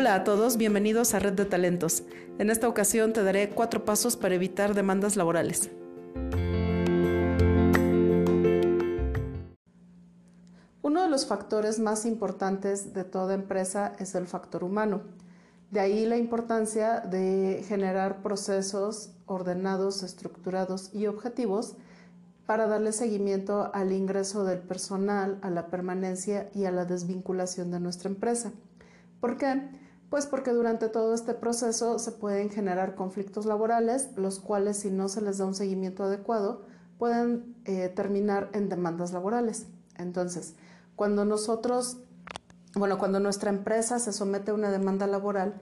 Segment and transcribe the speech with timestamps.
[0.00, 2.04] Hola a todos, bienvenidos a Red de Talentos.
[2.38, 5.68] En esta ocasión te daré cuatro pasos para evitar demandas laborales.
[10.80, 15.02] Uno de los factores más importantes de toda empresa es el factor humano.
[15.70, 21.76] De ahí la importancia de generar procesos ordenados, estructurados y objetivos
[22.46, 27.80] para darle seguimiento al ingreso del personal, a la permanencia y a la desvinculación de
[27.80, 28.50] nuestra empresa.
[29.20, 29.78] ¿Por qué?
[30.10, 35.08] Pues porque durante todo este proceso se pueden generar conflictos laborales, los cuales si no
[35.08, 36.62] se les da un seguimiento adecuado,
[36.98, 39.68] pueden eh, terminar en demandas laborales.
[39.96, 40.56] Entonces,
[40.96, 41.98] cuando nosotros,
[42.74, 45.54] bueno, cuando nuestra empresa se somete a una demanda laboral,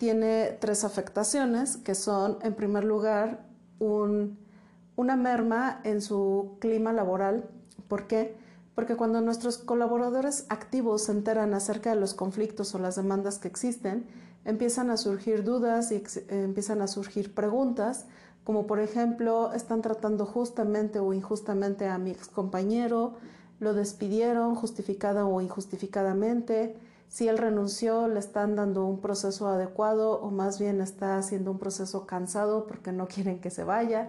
[0.00, 3.46] tiene tres afectaciones, que son, en primer lugar,
[3.78, 7.48] una merma en su clima laboral.
[7.86, 8.36] ¿Por qué?
[8.74, 13.48] Porque cuando nuestros colaboradores activos se enteran acerca de los conflictos o las demandas que
[13.48, 14.06] existen,
[14.44, 18.06] empiezan a surgir dudas y eh, empiezan a surgir preguntas,
[18.44, 23.14] como por ejemplo, están tratando justamente o injustamente a mi ex compañero,
[23.60, 26.76] lo despidieron justificada o injustificadamente,
[27.12, 31.58] si él renunció, le están dando un proceso adecuado o más bien está haciendo un
[31.58, 34.08] proceso cansado porque no quieren que se vaya.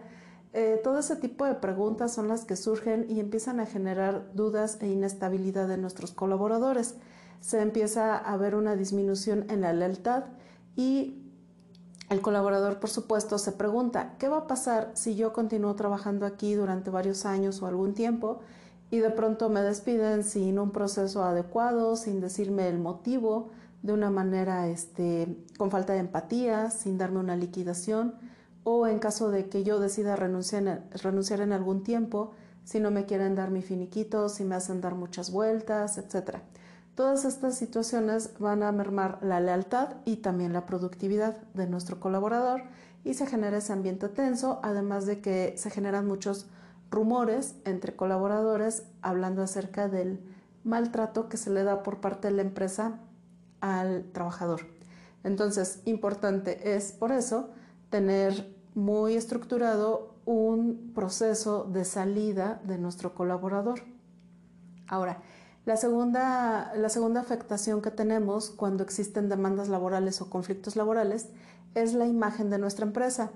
[0.53, 4.77] Eh, todo ese tipo de preguntas son las que surgen y empiezan a generar dudas
[4.81, 6.95] e inestabilidad en nuestros colaboradores.
[7.41, 10.25] Se empieza a ver una disminución en la lealtad
[10.75, 11.23] y
[12.09, 16.53] el colaborador, por supuesto, se pregunta, ¿qué va a pasar si yo continúo trabajando aquí
[16.53, 18.41] durante varios años o algún tiempo
[18.91, 23.49] y de pronto me despiden sin un proceso adecuado, sin decirme el motivo,
[23.81, 28.13] de una manera este, con falta de empatía, sin darme una liquidación?
[28.63, 32.31] O en caso de que yo decida renunciar, renunciar en algún tiempo,
[32.63, 36.37] si no me quieren dar mi finiquito, si me hacen dar muchas vueltas, etc.
[36.95, 42.61] Todas estas situaciones van a mermar la lealtad y también la productividad de nuestro colaborador
[43.03, 46.47] y se genera ese ambiente tenso, además de que se generan muchos
[46.89, 50.21] rumores entre colaboradores hablando acerca del
[50.63, 52.99] maltrato que se le da por parte de la empresa
[53.59, 54.61] al trabajador.
[55.23, 57.49] Entonces, importante es por eso
[57.89, 63.81] tener muy estructurado un proceso de salida de nuestro colaborador.
[64.87, 65.21] Ahora,
[65.65, 71.29] la segunda, la segunda afectación que tenemos cuando existen demandas laborales o conflictos laborales
[71.73, 73.31] es la imagen de nuestra empresa.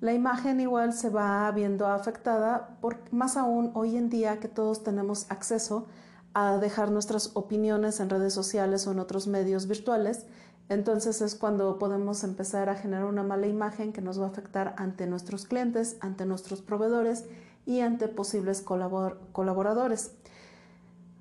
[0.00, 4.84] La imagen igual se va viendo afectada, por, más aún hoy en día que todos
[4.84, 5.86] tenemos acceso
[6.34, 10.26] a dejar nuestras opiniones en redes sociales o en otros medios virtuales
[10.68, 14.74] entonces es cuando podemos empezar a generar una mala imagen que nos va a afectar
[14.78, 17.24] ante nuestros clientes, ante nuestros proveedores
[17.66, 20.12] y ante posibles colaboradores.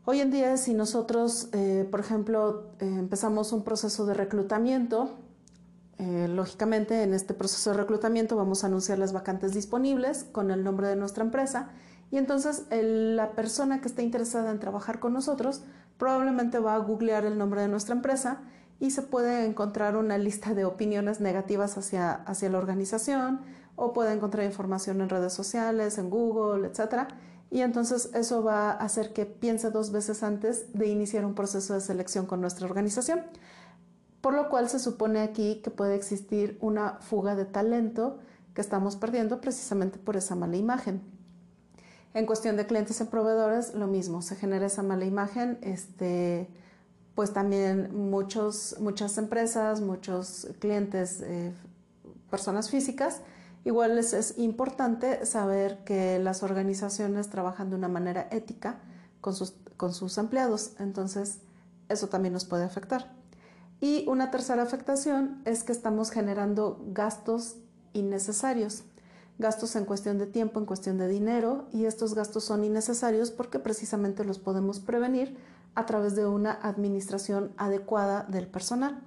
[0.08, 5.16] Hoy en día, si nosotros, eh, por ejemplo, eh, empezamos un proceso de reclutamiento,
[5.98, 10.64] eh, lógicamente en este proceso de reclutamiento vamos a anunciar las vacantes disponibles con el
[10.64, 11.70] nombre de nuestra empresa
[12.12, 15.62] y entonces la persona que esté interesada en trabajar con nosotros
[15.98, 18.42] probablemente va a googlear el nombre de nuestra empresa
[18.80, 23.42] y se puede encontrar una lista de opiniones negativas hacia, hacia la organización
[23.76, 27.08] o puede encontrar información en redes sociales, en Google, etc.
[27.52, 31.74] Y entonces eso va a hacer que piense dos veces antes de iniciar un proceso
[31.74, 33.22] de selección con nuestra organización.
[34.22, 38.20] Por lo cual se supone aquí que puede existir una fuga de talento
[38.54, 41.02] que estamos perdiendo precisamente por esa mala imagen.
[42.14, 46.50] En cuestión de clientes y proveedores, lo mismo, se genera esa mala imagen, este,
[47.16, 51.54] pues también muchos, muchas empresas, muchos clientes, eh,
[52.30, 53.22] personas físicas,
[53.64, 58.80] igual es, es, importante saber que las organizaciones trabajan de una manera ética
[59.22, 61.40] con sus, con sus empleados, entonces
[61.88, 63.14] eso también nos puede afectar.
[63.80, 67.56] Y una tercera afectación es que estamos generando gastos
[67.94, 68.84] innecesarios,
[69.38, 73.60] gastos en cuestión de tiempo, en cuestión de dinero, y estos gastos son innecesarios porque
[73.60, 75.38] precisamente los podemos prevenir
[75.76, 79.02] a través de una administración adecuada del personal.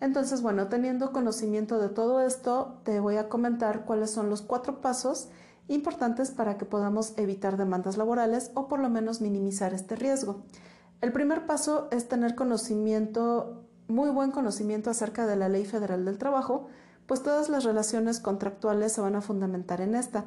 [0.00, 4.80] Entonces, bueno, teniendo conocimiento de todo esto, te voy a comentar cuáles son los cuatro
[4.80, 5.28] pasos
[5.68, 10.42] importantes para que podamos evitar demandas laborales o por lo menos minimizar este riesgo.
[11.00, 16.18] El primer paso es tener conocimiento, muy buen conocimiento acerca de la Ley Federal del
[16.18, 16.66] Trabajo,
[17.06, 20.24] pues todas las relaciones contractuales se van a fundamentar en esta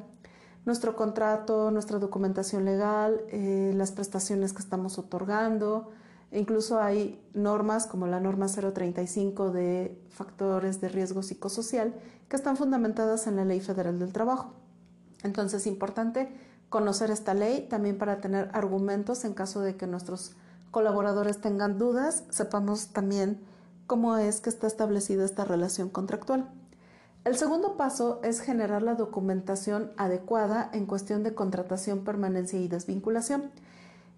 [0.66, 5.92] nuestro contrato, nuestra documentación legal, eh, las prestaciones que estamos otorgando.
[6.32, 11.94] E incluso hay normas como la norma 035 de factores de riesgo psicosocial
[12.28, 14.54] que están fundamentadas en la Ley Federal del Trabajo.
[15.24, 16.30] Entonces es importante
[16.70, 20.34] conocer esta ley también para tener argumentos en caso de que nuestros
[20.72, 23.40] colaboradores tengan dudas, sepamos también
[23.88, 26.50] cómo es que está establecida esta relación contractual.
[27.26, 33.50] El segundo paso es generar la documentación adecuada en cuestión de contratación, permanencia y desvinculación.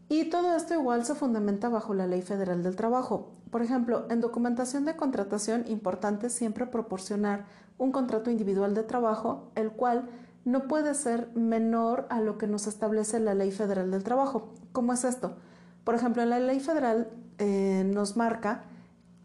[0.10, 3.30] Y todo esto igual se fundamenta bajo la Ley Federal del Trabajo.
[3.50, 7.46] Por ejemplo, en documentación de contratación importante siempre proporcionar
[7.78, 10.10] un contrato individual de trabajo, el cual
[10.44, 14.50] no puede ser menor a lo que nos establece la Ley Federal del Trabajo.
[14.74, 15.38] ¿Cómo es esto?
[15.86, 17.08] Por ejemplo, en la Ley Federal
[17.38, 18.64] eh, nos marca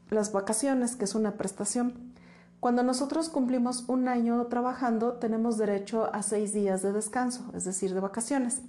[0.09, 2.12] las vacaciones, que es una prestación.
[2.63, 7.93] Cuando nosotros cumplimos un año trabajando, tenemos derecho a seis días de descanso, es decir,
[7.93, 8.63] de vacaciones.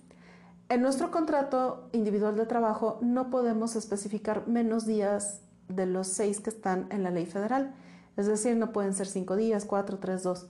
[0.68, 6.50] En nuestro contrato individual de trabajo no podemos especificar menos días de los seis que
[6.50, 7.76] están en la ley federal.
[8.18, 10.48] Es decir, no pueden ser cinco días, cuatro, tres, dos.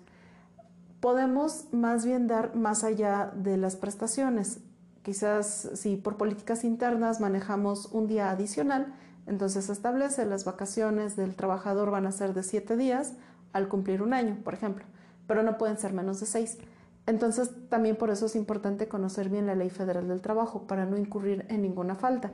[1.02, 4.60] Podemos más bien dar más allá de las prestaciones.
[5.02, 8.94] Quizás si por políticas internas manejamos un día adicional,
[9.28, 13.14] entonces se establece las vacaciones del trabajador van a ser de siete días
[13.54, 14.84] al cumplir un año, por ejemplo,
[15.28, 16.58] pero no pueden ser menos de seis.
[17.06, 20.98] Entonces, también por eso es importante conocer bien la ley federal del trabajo para no
[20.98, 22.32] incurrir en ninguna falta.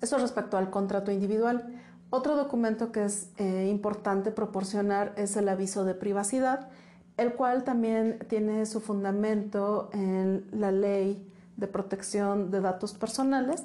[0.00, 1.74] Eso respecto al contrato individual.
[2.08, 6.68] Otro documento que es eh, importante proporcionar es el aviso de privacidad,
[7.18, 13.64] el cual también tiene su fundamento en la ley de protección de datos personales.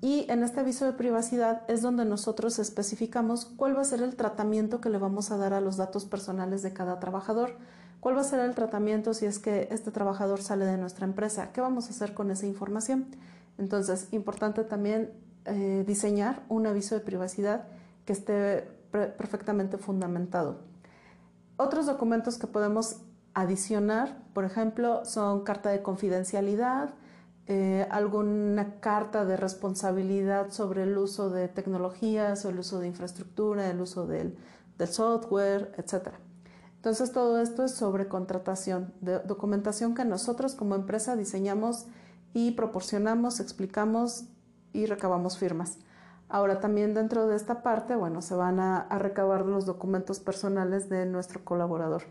[0.00, 4.16] Y en este aviso de privacidad es donde nosotros especificamos cuál va a ser el
[4.16, 7.56] tratamiento que le vamos a dar a los datos personales de cada trabajador
[8.00, 11.52] ¿Cuál va a ser el tratamiento si es que este trabajador sale de nuestra empresa?
[11.52, 13.06] ¿Qué vamos a hacer con esa información?
[13.58, 15.12] Entonces, importante también
[15.44, 17.64] eh, diseñar un aviso de privacidad
[18.06, 20.62] que esté perfectamente fundamentado.
[21.58, 22.96] Otros documentos que podemos
[23.34, 26.94] adicionar, por ejemplo, son carta de confidencialidad,
[27.52, 33.68] eh, alguna carta de responsabilidad sobre el uso de tecnologías o el uso de infraestructura,
[33.68, 34.36] el uso del,
[34.78, 36.20] del software, etcétera.
[36.76, 41.86] Entonces todo esto es sobre contratación, de documentación que nosotros como empresa diseñamos
[42.34, 44.26] y proporcionamos, explicamos
[44.72, 45.78] y recabamos firmas.
[46.28, 51.04] Ahora también dentro de esta parte, bueno, se van a, recabar los documentos personales de
[51.04, 52.02] nuestro colaborador.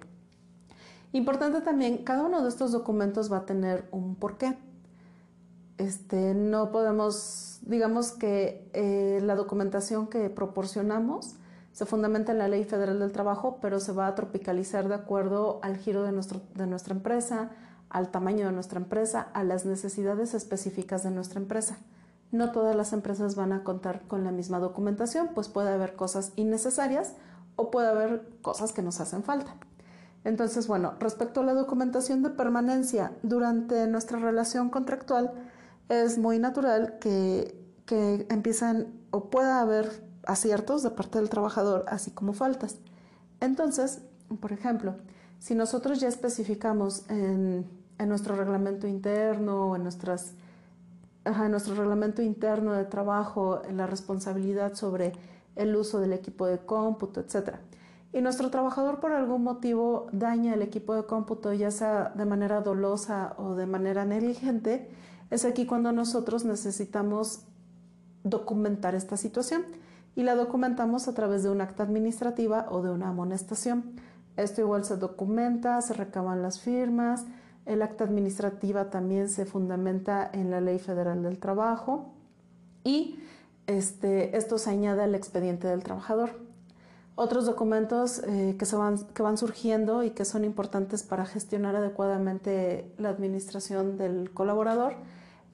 [1.13, 4.57] Importante también, cada uno de estos documentos va a tener un porqué.
[5.79, 11.35] Este, no podemos, digamos que eh, la documentación que proporcionamos
[11.71, 15.61] se fundamenta en la Ley Federal del Trabajo, pero se va a tropicalizar de acuerdo
[15.63, 17.51] al giro de, nuestro, de nuestra empresa,
[17.89, 21.77] al tamaño de nuestra empresa, a las necesidades específicas de nuestra empresa.
[22.33, 26.33] No todas las empresas van a contar con la misma documentación, pues puede haber cosas
[26.35, 27.13] innecesarias
[27.55, 29.55] o puede haber cosas que nos hacen falta.
[30.25, 35.31] Entonces, bueno, respecto a la documentación de permanencia durante nuestra relación contractual,
[35.89, 42.12] es muy natural que, que empiezan o pueda haber aciertos de parte del trabajador, así
[42.12, 42.77] como faltas.
[43.41, 44.01] Entonces,
[44.39, 44.95] por ejemplo,
[45.39, 47.65] si nosotros ya especificamos en,
[48.07, 50.33] nuestro reglamento interno, en, nuestras,
[51.25, 55.13] en nuestro reglamento interno de trabajo, en la responsabilidad sobre
[55.56, 57.56] el uso del equipo de cómputo, etc.
[58.13, 62.62] Y nuestro trabajador por algún motivo daña el equipo de cómputo, ya sea de manera
[62.62, 64.89] dolosa o de manera negligente,
[65.29, 67.41] es aquí cuando nosotros necesitamos
[68.23, 69.63] documentar esta situación
[70.15, 73.93] y la documentamos a través de un acta administrativa o de una amonestación.
[74.38, 77.25] Esto igual se documenta, se recaban las firmas,
[77.65, 82.13] el acta administrativa también se fundamenta en la Ley Federal del Trabajo
[82.83, 83.19] y
[83.67, 86.49] este, esto se añade al expediente del trabajador.
[87.21, 91.75] Otros documentos eh, que, se van, que van surgiendo y que son importantes para gestionar
[91.75, 94.93] adecuadamente la administración del colaborador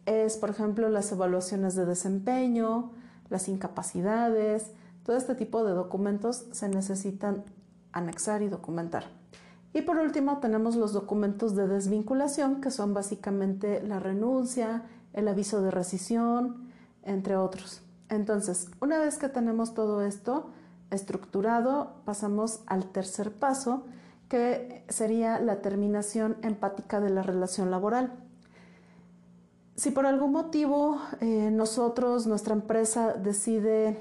[0.06, 2.92] es, por ejemplo, las evaluaciones de desempeño,
[3.32, 7.44] las incapacidades, todo este tipo de documentos se necesitan
[7.94, 9.06] anexar y documentar.
[9.74, 15.64] Y por último tenemos los documentos de desvinculación, que son básicamente la renuncia, el aviso
[15.64, 16.70] de rescisión,
[17.02, 17.82] entre otros.
[18.10, 20.52] Entonces, una vez que tenemos todo esto
[20.92, 23.86] estructurado, pasamos al tercer paso,
[24.30, 28.14] que sería la terminación empática de la relación laboral.
[29.76, 33.98] Si por algún motivo eh, nosotros, nuestra empresa decide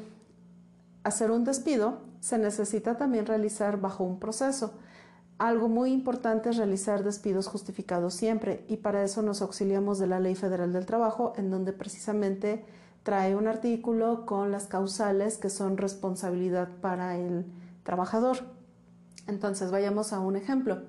[1.03, 4.75] hacer un despido, se necesita también realizar bajo un proceso.
[5.39, 10.21] Algo muy importante es realizar despidos justificados siempre y para eso nos auxiliamos de la
[10.21, 12.65] Ley Federal del Trabajo, en donde precisamente
[13.05, 17.47] trae un artículo con las causales que son responsabilidad para el
[17.85, 18.39] trabajador.
[19.29, 20.83] Entonces, vayamos a un ejemplo.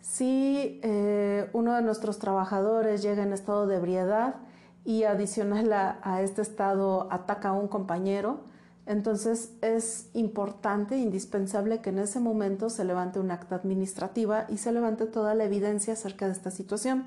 [0.00, 4.36] Si eh, uno de nuestros trabajadores llega en estado de ebriedad
[4.84, 8.44] y adicional a, este estado ataca a un compañero,
[8.86, 14.72] Entonces es importante, indispensable que en ese momento se levante un acta administrativa y se
[14.72, 17.06] levante toda la evidencia acerca de esta situación.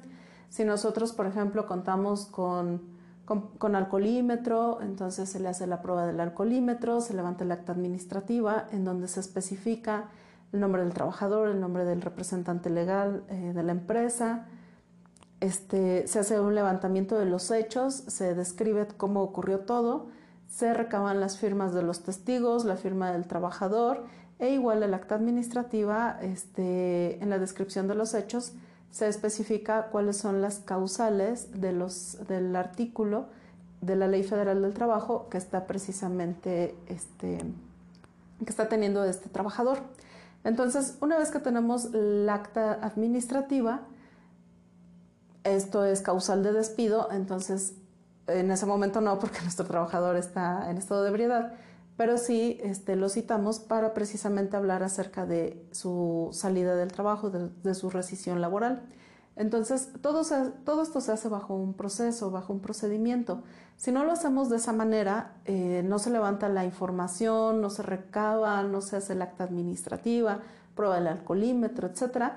[0.50, 2.97] Si nosotros, por ejemplo, contamos con,
[3.28, 8.68] con, alcoholímetro, entonces se le hace la prueba del alcoholímetro, se levanta el acta administrativa
[8.72, 10.06] en donde se especifica
[10.54, 14.46] el nombre del trabajador, el nombre del representante legal eh, de la empresa,
[15.42, 20.08] este, se hace un levantamiento de los hechos, se describe cómo ocurrió todo,
[20.48, 24.06] se recaban las firmas de los testigos, la firma del trabajador
[24.40, 28.54] e igual el acta administrativa, este, en la descripción de los hechos
[28.92, 33.28] se especifica cuáles son las causales de los, del artículo
[33.82, 37.40] de la Ley Federal del Trabajo que está precisamente este,
[38.40, 39.80] que está teniendo este trabajador.
[40.44, 43.82] Entonces, una vez que tenemos la acta administrativa,
[45.44, 47.74] esto es causal de despido, entonces
[48.28, 51.54] en ese momento no, porque nuestro trabajador está en estado de ebriedad,
[51.98, 57.74] pero sí este, lo citamos para precisamente hablar acerca de su salida del trabajo, de,
[57.74, 58.84] su rescisión laboral.
[59.36, 60.22] Entonces, todo,
[60.64, 63.44] todo, esto se hace bajo un proceso, bajo un procedimiento.
[63.78, 67.84] Si no lo hacemos de esa manera, eh, no se levanta la información, no se
[67.84, 70.40] recaba, no se hace el acta administrativa,
[70.76, 72.34] prueba el alcoholímetro, etc.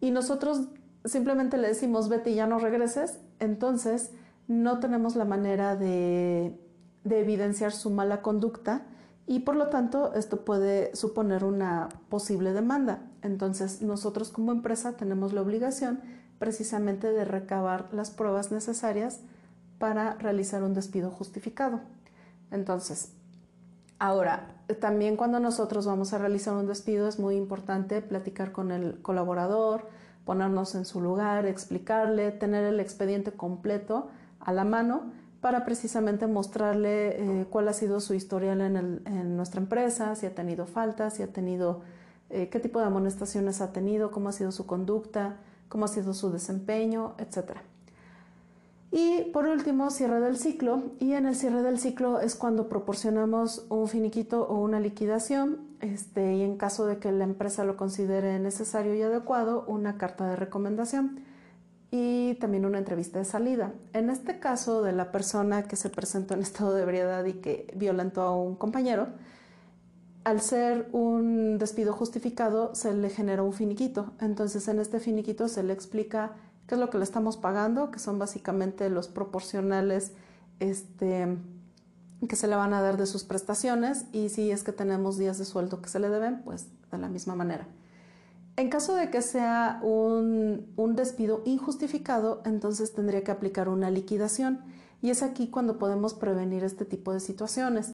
[0.00, 0.68] Y nosotros
[1.04, 4.12] simplemente le decimos, vete y ya no regreses, entonces
[4.48, 6.58] no tenemos la manera de,
[7.04, 8.82] evidenciar su mala conducta
[9.26, 13.00] y por lo tanto esto puede suponer una posible demanda.
[13.22, 16.00] Entonces nosotros como empresa tenemos la obligación
[16.38, 19.20] precisamente de recabar las pruebas necesarias
[19.78, 21.80] para realizar un despido justificado.
[22.50, 23.12] Entonces,
[23.98, 24.48] ahora,
[24.80, 29.88] también cuando nosotros vamos a realizar un despido es muy importante platicar con el colaborador,
[30.24, 34.08] ponernos en su lugar, explicarle, tener el expediente completo
[34.40, 40.14] a la mano para precisamente mostrarle eh, cuál ha sido su historial en, nuestra empresa,
[40.14, 41.80] si ha tenido faltas, si ha tenido,
[42.30, 46.14] eh, qué tipo de amonestaciones ha tenido, cómo ha sido su conducta, cómo ha sido
[46.14, 47.64] su desempeño, etcétera.
[48.92, 50.82] Y por último, cierre del ciclo.
[51.00, 56.36] Y en el cierre del ciclo es cuando proporcionamos un finiquito o una liquidación, este,
[56.36, 60.36] y en caso de que la empresa lo considere necesario y adecuado, una carta de
[60.36, 61.31] recomendación
[61.94, 63.74] y también una entrevista de salida.
[63.92, 67.72] En este caso de la persona que se presentó en estado de ebriedad y que
[67.76, 69.08] violentó a un compañero,
[70.24, 74.12] al ser un despido justificado se le genera un finiquito.
[74.20, 76.32] Entonces en este finiquito se le explica
[76.66, 80.12] qué es lo que le estamos pagando, que son básicamente los proporcionales
[80.60, 81.36] este,
[82.26, 85.36] que se le van a dar de sus prestaciones y si es que tenemos días
[85.36, 87.66] de sueldo que se le deben, pues de la misma manera.
[88.56, 94.60] En caso de que sea un, un despido injustificado, entonces tendría que aplicar una liquidación
[95.00, 97.92] y es aquí cuando podemos prevenir este tipo de situaciones.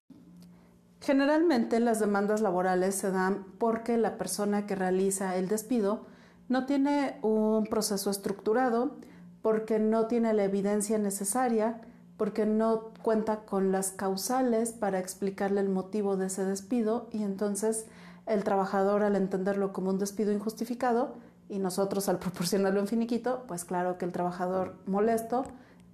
[1.00, 6.06] Generalmente las demandas laborales se dan porque la persona que realiza el despido
[6.48, 8.96] no tiene un proceso estructurado,
[9.42, 11.80] porque no tiene la evidencia necesaria,
[12.16, 17.86] porque no cuenta con las causales para explicarle el motivo de ese despido y entonces
[18.28, 21.14] el trabajador al entenderlo como un despido injustificado
[21.48, 25.44] y nosotros al proporcionarlo un finiquito, pues claro que el trabajador molesto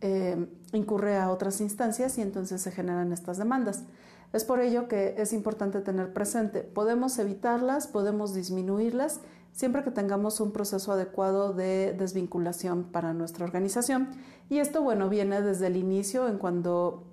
[0.00, 3.84] eh, incurre a otras instancias y entonces se generan estas demandas.
[4.32, 9.20] Es por ello que es importante tener presente, podemos evitarlas, podemos disminuirlas
[9.52, 14.08] siempre que tengamos un proceso adecuado de desvinculación para nuestra organización.
[14.50, 17.04] Y esto, bueno, viene desde el inicio, en cuando,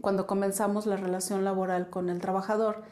[0.00, 2.82] cuando comenzamos la relación laboral con el trabajador,